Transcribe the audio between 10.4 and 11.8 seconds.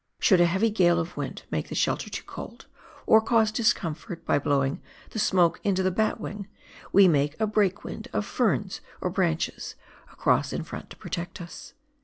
in front to protect us.